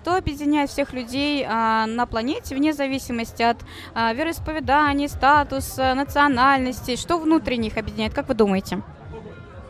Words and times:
что 0.00 0.16
объединяет 0.16 0.70
всех 0.70 0.94
людей 0.94 1.44
а, 1.46 1.84
на 1.86 2.06
планете 2.06 2.54
вне 2.54 2.72
зависимости 2.72 3.42
от 3.42 3.58
а, 3.94 4.14
вероисповеданий, 4.14 5.08
статуса, 5.08 5.94
национальности? 5.94 6.96
Что 6.96 7.18
внутри 7.18 7.58
них 7.58 7.76
объединяет, 7.76 8.14
как 8.14 8.28
вы 8.28 8.34
думаете? 8.34 8.80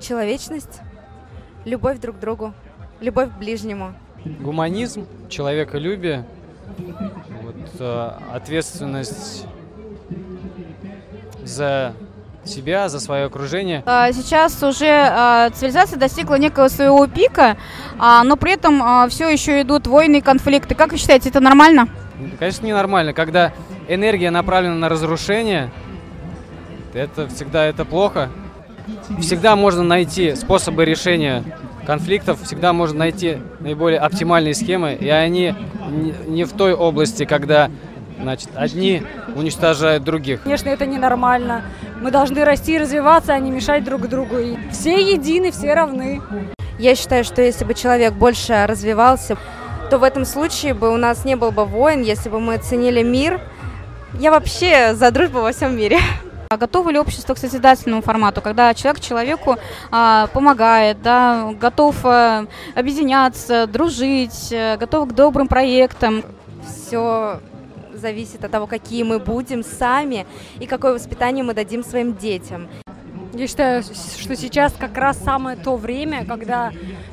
Человечность, 0.00 0.80
любовь 1.64 1.98
друг 1.98 2.16
к 2.16 2.20
другу, 2.20 2.54
любовь 3.00 3.30
к 3.30 3.38
ближнему. 3.38 3.94
Гуманизм, 4.24 5.06
человеколюбие, 5.28 6.24
вот, 7.42 7.80
э, 7.80 8.10
ответственность 8.32 9.46
за 11.42 11.94
себя, 12.44 12.88
за 12.88 13.00
свое 13.00 13.26
окружение. 13.26 13.82
А, 13.86 14.12
Сейчас 14.12 14.62
уже 14.62 14.88
а, 14.88 15.50
цивилизация 15.50 15.98
достигла 15.98 16.36
некого 16.36 16.68
своего 16.68 17.06
пика, 17.06 17.56
а, 17.98 18.24
но 18.24 18.36
при 18.36 18.52
этом 18.52 19.08
все 19.10 19.28
еще 19.28 19.60
идут 19.62 19.86
войны 19.86 20.16
и 20.16 20.20
конфликты. 20.20 20.74
Как 20.74 20.92
вы 20.92 20.98
считаете, 20.98 21.28
это 21.28 21.40
нормально? 21.40 21.88
Конечно, 22.38 22.66
ненормально, 22.66 23.12
когда 23.12 23.52
энергия 23.88 24.30
направлена 24.30 24.74
на 24.74 24.88
разрушение, 24.88 25.70
это 26.94 27.28
всегда 27.28 27.64
это 27.64 27.84
плохо. 27.84 28.30
Всегда 29.20 29.56
можно 29.56 29.82
найти 29.82 30.34
способы 30.34 30.84
решения 30.84 31.44
конфликтов, 31.86 32.42
всегда 32.42 32.72
можно 32.72 32.98
найти 33.00 33.38
наиболее 33.60 34.00
оптимальные 34.00 34.54
схемы, 34.54 34.94
и 34.94 35.08
они 35.08 35.54
не 36.26 36.44
в 36.44 36.52
той 36.52 36.74
области, 36.74 37.24
когда 37.24 37.70
значит, 38.20 38.50
одни 38.54 39.02
уничтожают 39.34 40.04
других. 40.04 40.42
Конечно, 40.42 40.68
это 40.68 40.86
ненормально. 40.86 41.62
Мы 42.00 42.10
должны 42.10 42.44
расти 42.44 42.74
и 42.74 42.78
развиваться, 42.78 43.32
а 43.32 43.38
не 43.38 43.50
мешать 43.50 43.84
друг 43.84 44.08
другу. 44.08 44.38
И 44.38 44.56
все 44.70 45.12
едины, 45.12 45.50
все 45.50 45.74
равны. 45.74 46.20
Я 46.78 46.94
считаю, 46.94 47.24
что 47.24 47.42
если 47.42 47.64
бы 47.64 47.74
человек 47.74 48.14
больше 48.14 48.64
развивался, 48.66 49.36
то 49.90 49.98
в 49.98 50.02
этом 50.02 50.24
случае 50.24 50.72
бы 50.72 50.92
у 50.92 50.96
нас 50.96 51.24
не 51.24 51.36
было 51.36 51.50
бы 51.50 51.64
войн, 51.64 52.02
если 52.02 52.28
бы 52.28 52.40
мы 52.40 52.56
ценили 52.58 53.02
мир. 53.02 53.40
Я 54.14 54.30
вообще 54.30 54.94
за 54.94 55.10
дружбу 55.10 55.40
во 55.40 55.52
всем 55.52 55.76
мире. 55.76 55.98
А 56.48 56.56
готово 56.56 56.90
ли 56.90 56.98
общество 56.98 57.34
к 57.34 57.38
созидательному 57.38 58.02
формату, 58.02 58.40
когда 58.40 58.74
человек 58.74 59.00
человеку 59.00 59.56
а, 59.92 60.26
помогает, 60.32 61.00
да, 61.00 61.52
готов 61.52 61.96
а, 62.02 62.46
объединяться, 62.74 63.68
дружить, 63.68 64.52
а, 64.52 64.76
готов 64.76 65.10
к 65.10 65.12
добрым 65.12 65.46
проектам? 65.46 66.24
Все 66.66 67.40
зависит 68.00 68.44
от 68.44 68.50
того, 68.50 68.66
какие 68.66 69.02
мы 69.02 69.18
будем 69.18 69.62
сами 69.62 70.26
и 70.58 70.66
какое 70.66 70.94
воспитание 70.94 71.44
мы 71.44 71.54
дадим 71.54 71.84
своим 71.84 72.16
детям. 72.16 72.68
Я 73.32 73.46
считаю, 73.46 73.82
что 73.82 74.34
сейчас 74.34 74.72
как 74.72 74.96
раз 74.96 75.18
самое 75.18 75.56
то 75.56 75.76
время, 75.76 76.24
когда 76.26 76.72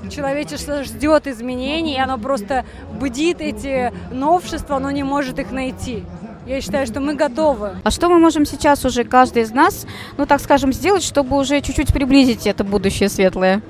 человечество 0.09 0.83
ждет 0.83 1.27
изменений, 1.27 1.93
и 1.93 1.99
оно 1.99 2.17
просто 2.17 2.65
бдит 2.99 3.39
эти 3.39 3.93
новшества, 4.11 4.79
но 4.79 4.89
не 4.89 5.03
может 5.03 5.37
их 5.37 5.51
найти. 5.51 6.03
Я 6.47 6.61
считаю, 6.61 6.87
что 6.87 7.01
мы 7.01 7.13
готовы. 7.13 7.75
А 7.83 7.91
что 7.91 8.09
мы 8.09 8.19
можем 8.19 8.45
сейчас 8.45 8.83
уже 8.85 9.03
каждый 9.03 9.43
из 9.43 9.51
нас, 9.51 9.85
ну 10.17 10.25
так 10.25 10.41
скажем, 10.41 10.73
сделать, 10.73 11.03
чтобы 11.03 11.37
уже 11.37 11.61
чуть-чуть 11.61 11.93
приблизить 11.93 12.47
это 12.47 12.63
будущее 12.63 13.09
светлое? 13.09 13.61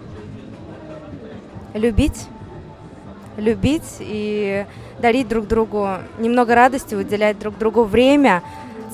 Любить, 1.73 2.27
любить 3.35 3.97
и 3.99 4.65
дарить 5.00 5.28
друг 5.28 5.48
другу 5.48 5.90
немного 6.20 6.56
радости, 6.56 6.95
уделять 6.95 7.40
друг 7.40 7.58
другу 7.58 7.84
время, 7.84 8.42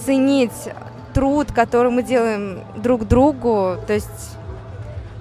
ценить 0.05 0.51
труд, 1.13 1.51
который 1.51 1.91
мы 1.91 2.03
делаем 2.03 2.59
друг 2.75 3.07
другу. 3.07 3.77
То 3.87 3.93
есть 3.93 4.37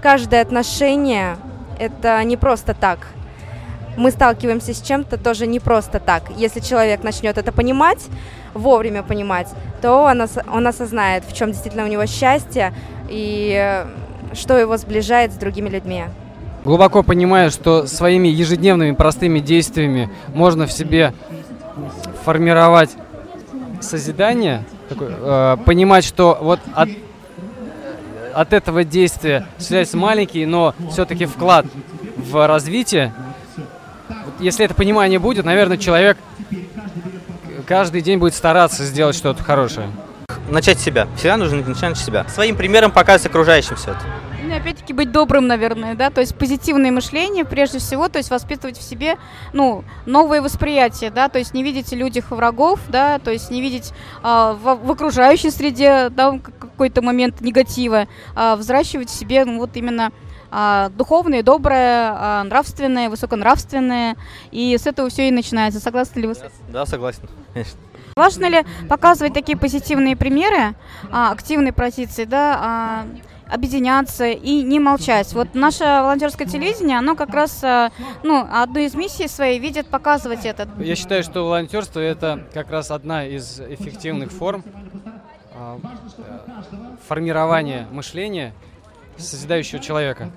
каждое 0.03 0.41
отношение– 0.43 1.37
это 1.79 2.23
не 2.25 2.37
просто 2.37 2.75
так. 2.75 2.99
Мы 3.97 4.11
сталкиваемся 4.11 4.73
с 4.73 4.81
чем-то 4.81 5.19
тоже 5.19 5.47
не 5.47 5.61
просто 5.61 6.01
так. 6.01 6.31
Если 6.37 6.61
человек 6.61 7.03
начнет 7.03 7.37
это 7.37 7.53
понимать, 7.53 8.07
вовремя 8.55 9.03
понимать, 9.03 9.48
то 9.83 10.05
он, 10.05 10.23
ос- 10.23 10.39
он 10.51 10.67
осознает, 10.67 11.25
в 11.25 11.35
чем 11.35 11.53
действительно 11.53 11.85
у 11.85 11.89
него 11.89 12.07
счастье 12.07 12.73
и 13.09 13.85
что 14.33 14.57
его 14.57 14.79
сближает 14.79 15.33
с 15.33 15.37
другими 15.37 15.69
людьми. 15.69 16.05
Глубоко 16.64 17.02
понимая, 17.02 17.50
что 17.50 17.86
своими 17.86 18.28
ежедневными 18.28 18.95
простыми 18.95 19.40
действиями 19.40 20.11
можно 20.34 20.67
в 20.67 20.73
себе 20.73 21.12
формировать 22.24 22.90
созидание, 23.80 24.64
э, 24.90 25.56
понимать, 25.64 26.05
что 26.05 26.39
вот 26.40 26.61
от, 26.74 26.89
от 28.33 28.52
этого 28.52 28.84
действия 28.84 29.46
осуществляется 29.56 29.96
маленький, 29.96 30.46
но 30.46 30.74
все-таки 30.92 31.27
вклад 31.27 31.67
в 32.17 32.46
развитие. 32.46 33.12
Если 34.39 34.64
это 34.64 34.74
понимание 34.74 35.18
будет, 35.18 35.44
наверное, 35.44 35.79
человек 35.79 36.17
каждый 37.67 38.02
день 38.02 38.18
будет 38.18 38.34
стараться 38.34 38.84
сделать 38.84 39.17
что-то 39.17 39.42
хорошее. 39.42 39.90
Начать 40.48 40.79
с 40.79 40.83
себя. 40.83 41.08
Всегда 41.17 41.36
нужно 41.36 41.62
начинать 41.62 41.96
с 41.96 42.05
себя. 42.05 42.27
Своим 42.29 42.56
примером 42.56 42.90
показывать 42.90 43.30
окружающим 43.30 43.77
все 43.77 43.92
это. 43.92 44.00
Ну 44.45 44.57
опять-таки 44.57 44.92
быть 44.92 45.13
добрым, 45.13 45.47
наверное, 45.47 45.95
да, 45.95 46.11
то 46.11 46.20
есть 46.20 46.35
позитивное 46.35 46.91
мышление 46.91 47.45
прежде 47.45 47.79
всего, 47.79 48.08
то 48.08 48.19
есть 48.19 48.30
воспитывать 48.30 48.77
в 48.77 48.83
себе, 48.83 49.17
ну, 49.53 49.85
новое 50.05 50.42
восприятие, 50.42 51.11
да, 51.11 51.29
то 51.29 51.39
есть 51.39 51.55
не 51.55 51.63
видеть 51.63 51.92
людях 51.92 52.30
врагов, 52.30 52.80
да, 52.89 53.19
то 53.19 53.30
есть 53.30 53.51
не 53.51 53.61
видеть 53.61 53.92
а, 54.23 54.55
в, 54.55 54.86
в 54.86 54.91
окружающей 54.91 55.51
среде, 55.51 56.08
да, 56.11 56.39
какой-то 56.39 57.03
момент 57.03 57.41
негатива, 57.41 58.08
а 58.35 58.57
взращивать 58.57 59.11
в 59.11 59.14
себе, 59.14 59.45
ну, 59.45 59.58
вот 59.58 59.77
именно 59.77 60.11
а, 60.51 60.91
духовное, 60.91 61.42
доброе, 61.42 62.13
а, 62.14 62.45
нравственное, 62.45 63.09
высоконравственное, 63.09 64.17
и 64.51 64.77
с 64.77 64.86
этого 64.86 65.09
все 65.09 65.29
и 65.29 65.30
начинается. 65.30 65.80
Согласны 65.80 66.20
ли 66.20 66.27
вы 66.27 66.35
с 66.35 66.39
этим? 66.39 66.51
Да, 66.69 66.85
согласен. 66.85 67.29
Конечно. 67.53 67.79
Важно 68.17 68.47
ли 68.47 68.64
показывать 68.91 69.33
такие 69.33 69.57
позитивные 69.57 70.17
примеры, 70.17 70.74
а, 71.11 71.33
активной 71.33 71.73
позиции, 71.73 72.24
да, 72.24 72.59
а, 72.61 73.07
объединяться 73.52 74.27
и 74.27 74.63
не 74.63 74.80
молчать. 74.80 75.33
Вот 75.33 75.55
наше 75.55 75.85
волонтерское 75.85 76.46
телевидение, 76.46 76.98
оно 76.98 77.14
как 77.14 77.30
раз, 77.35 77.63
а, 77.63 77.90
ну, 78.23 78.46
одну 78.51 78.80
из 78.80 78.95
миссий 78.95 79.29
своей 79.29 79.58
видит 79.58 79.86
показывать 79.86 80.46
это. 80.46 80.68
Я 80.79 80.96
считаю, 80.96 81.23
что 81.23 81.45
волонтерство 81.45 82.01
это 82.01 82.46
как 82.55 82.70
раз 82.70 82.91
одна 82.91 83.27
из 83.27 83.61
эффективных 83.61 84.33
форм 84.33 84.64
а, 85.55 85.79
э, 86.18 86.39
формирования 87.07 87.86
мышления 87.91 88.55
созидающего 89.18 89.80
человека. 89.80 90.30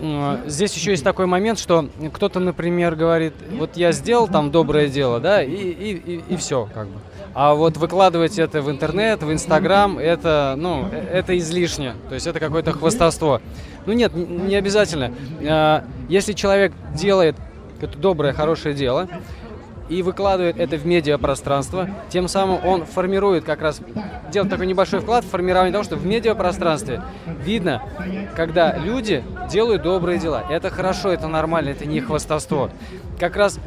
М, 0.00 0.38
Здесь 0.46 0.74
еще 0.74 0.90
есть 0.90 1.04
такой 1.04 1.26
момент, 1.26 1.58
что 1.58 1.88
кто-то, 2.12 2.38
например, 2.40 2.96
говорит, 2.96 3.32
вот 3.58 3.76
я 3.76 3.92
сделал 3.92 4.28
там 4.28 4.50
доброе 4.50 4.88
дело, 4.88 5.20
да, 5.20 5.42
и, 5.42 5.50
и, 5.52 6.22
и, 6.28 6.36
все, 6.36 6.68
как 6.74 6.86
бы. 6.86 6.98
А 7.34 7.54
вот 7.54 7.76
выкладывать 7.76 8.38
это 8.38 8.62
в 8.62 8.70
интернет, 8.70 9.22
в 9.22 9.30
Инстаграм, 9.32 9.98
это, 9.98 10.54
ну, 10.56 10.86
э- 10.90 11.18
это 11.18 11.36
излишне. 11.38 11.94
То 12.08 12.14
есть 12.14 12.26
это 12.26 12.40
какое-то 12.40 12.72
хвастовство. 12.72 13.40
Ну 13.84 13.92
нет, 13.92 14.12
не 14.14 14.54
обязательно. 14.54 15.12
А, 15.46 15.84
Если 16.08 16.32
человек 16.32 16.72
делает 16.94 17.36
это 17.80 17.98
доброе, 17.98 18.32
хорошее 18.32 18.74
дело, 18.74 19.06
и 19.88 20.02
выкладывает 20.02 20.58
это 20.58 20.76
в 20.76 20.86
медиапространство, 20.86 21.88
тем 22.08 22.28
самым 22.28 22.64
он 22.64 22.84
формирует 22.84 23.44
как 23.44 23.62
раз, 23.62 23.80
делает 24.32 24.50
такой 24.50 24.66
небольшой 24.66 25.00
вклад 25.00 25.24
в 25.24 25.28
формирование 25.28 25.72
того, 25.72 25.84
что 25.84 25.96
в 25.96 26.06
медиапространстве 26.06 27.02
видно, 27.44 27.82
когда 28.34 28.76
люди 28.76 29.22
делают 29.50 29.82
добрые 29.82 30.18
дела. 30.18 30.44
Это 30.48 30.70
хорошо, 30.70 31.10
это 31.10 31.28
нормально, 31.28 31.70
это 31.70 31.86
не 31.86 32.00
хвастовство. 32.00 32.70
Как 33.18 33.36
раз 33.36 33.58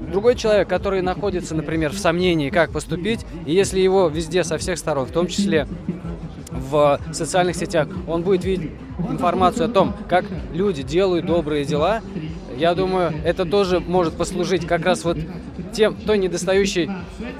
другой 0.00 0.36
человек, 0.36 0.68
который 0.68 1.02
находится, 1.02 1.54
например, 1.54 1.92
в 1.92 1.98
сомнении, 1.98 2.50
как 2.50 2.70
поступить, 2.70 3.26
и 3.44 3.52
если 3.52 3.80
его 3.80 4.08
везде 4.08 4.44
со 4.44 4.58
всех 4.58 4.78
сторон, 4.78 5.06
в 5.06 5.10
том 5.10 5.26
числе 5.26 5.66
в 6.50 7.00
социальных 7.12 7.56
сетях, 7.56 7.88
он 8.06 8.22
будет 8.22 8.44
видеть 8.44 8.70
информацию 9.10 9.66
о 9.66 9.68
том, 9.68 9.94
как 10.08 10.24
люди 10.52 10.82
делают 10.82 11.26
добрые 11.26 11.64
дела, 11.64 12.00
я 12.56 12.74
думаю, 12.74 13.12
это 13.24 13.44
тоже 13.44 13.80
может 13.80 14.14
послужить 14.14 14.66
как 14.66 14.84
раз 14.84 15.04
вот 15.04 15.18
тем, 15.76 15.94
той 15.94 16.18
недостающей 16.18 16.90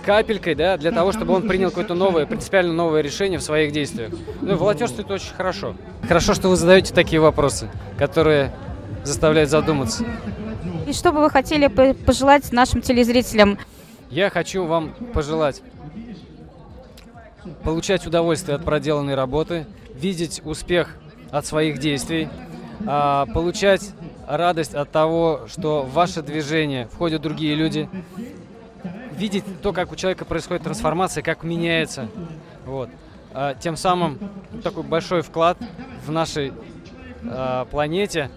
капелькой, 0.04 0.54
да, 0.54 0.76
для 0.76 0.92
того, 0.92 1.12
чтобы 1.12 1.32
он 1.34 1.48
принял 1.48 1.70
какое-то 1.70 1.94
новое, 1.94 2.26
принципиально 2.26 2.72
новое 2.74 3.00
решение 3.00 3.38
в 3.38 3.42
своих 3.42 3.72
действиях. 3.72 4.12
Ну, 4.42 4.56
волонтерство 4.56 5.00
это 5.00 5.14
очень 5.14 5.34
хорошо. 5.34 5.74
Хорошо, 6.06 6.34
что 6.34 6.48
вы 6.48 6.56
задаете 6.56 6.92
такие 6.92 7.20
вопросы, 7.20 7.70
которые 7.98 8.52
заставляют 9.04 9.50
задуматься. 9.50 10.04
И 10.86 10.92
что 10.92 11.12
бы 11.12 11.20
вы 11.20 11.30
хотели 11.30 11.66
по- 11.68 11.94
пожелать 11.94 12.52
нашим 12.52 12.82
телезрителям? 12.82 13.58
Я 14.10 14.30
хочу 14.30 14.64
вам 14.64 14.92
пожелать 15.14 15.62
получать 17.62 18.06
удовольствие 18.06 18.56
от 18.56 18.64
проделанной 18.64 19.14
работы, 19.14 19.66
видеть 19.94 20.42
успех 20.44 20.96
от 21.30 21.46
своих 21.46 21.78
действий, 21.78 22.28
а, 22.86 23.26
получать 23.26 23.90
радость 24.26 24.74
от 24.74 24.90
того, 24.90 25.42
что 25.48 25.82
в 25.82 25.92
ваше 25.92 26.22
движение 26.22 26.88
входят 26.88 27.22
другие 27.22 27.54
люди, 27.54 27.88
видеть 29.12 29.44
то, 29.62 29.72
как 29.72 29.92
у 29.92 29.96
человека 29.96 30.24
происходит 30.24 30.64
трансформация, 30.64 31.22
как 31.22 31.42
меняется. 31.42 32.08
Вот. 32.64 32.90
А, 33.32 33.54
Тем 33.54 33.76
самым 33.76 34.18
такой 34.62 34.82
большой 34.82 35.22
вклад 35.22 35.58
в 36.04 36.10
нашей 36.10 36.52
а, 37.24 37.64
планете. 37.66 38.30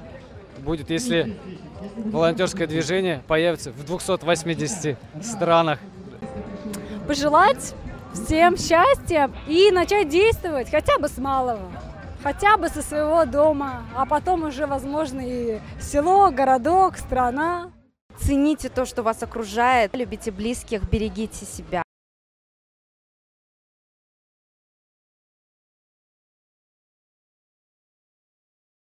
будет, 0.59 0.89
если 0.89 1.37
волонтерское 1.95 2.67
движение 2.67 3.21
появится 3.27 3.71
в 3.71 3.85
280 3.85 4.97
странах. 5.21 5.79
Пожелать 7.07 7.73
всем 8.13 8.57
счастья 8.57 9.31
и 9.47 9.71
начать 9.71 10.09
действовать 10.09 10.69
хотя 10.69 10.97
бы 10.99 11.07
с 11.07 11.17
малого. 11.17 11.71
Хотя 12.21 12.57
бы 12.57 12.67
со 12.67 12.81
своего 12.81 13.25
дома, 13.25 13.83
а 13.95 14.05
потом 14.05 14.43
уже, 14.43 14.67
возможно, 14.67 15.21
и 15.23 15.59
село, 15.79 16.31
городок, 16.31 16.97
страна. 16.97 17.71
Цените 18.17 18.67
то, 18.67 18.85
что 18.85 19.03
вас 19.03 19.23
окружает, 19.23 19.95
любите 19.95 20.31
близких, 20.31 20.83
берегите 20.89 21.45
себя. 21.45 21.81